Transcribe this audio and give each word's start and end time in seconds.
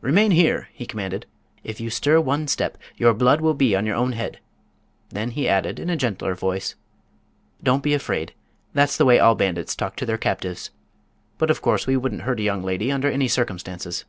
"Remain 0.00 0.32
here!" 0.32 0.70
he 0.72 0.84
commanded. 0.86 1.24
"If 1.62 1.80
you 1.80 1.88
stir 1.88 2.20
one 2.20 2.48
step 2.48 2.76
your 2.96 3.14
blood 3.14 3.40
will 3.40 3.54
be 3.54 3.76
on 3.76 3.86
your 3.86 3.94
own 3.94 4.10
head!" 4.10 4.40
Then 5.10 5.30
he 5.30 5.48
added, 5.48 5.78
in 5.78 5.88
a 5.88 5.94
gentler 5.96 6.34
voice: 6.34 6.74
"Don't 7.62 7.84
be 7.84 7.94
afraid; 7.94 8.34
that's 8.74 8.96
the 8.96 9.04
way 9.04 9.20
all 9.20 9.36
bandits 9.36 9.76
talk 9.76 9.94
to 9.98 10.04
their 10.04 10.18
captives. 10.18 10.70
But 11.38 11.48
of 11.48 11.62
course 11.62 11.86
we 11.86 11.96
wouldn't 11.96 12.22
hurt 12.22 12.40
a 12.40 12.42
young 12.42 12.64
lady 12.64 12.90
under 12.90 13.08
any 13.08 13.28
circumstances." 13.28 14.04